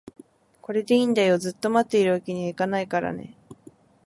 [0.63, 3.37] これでいいんだよ、ずっと持っているわけにはいけないからね